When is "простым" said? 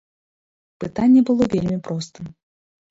1.91-2.25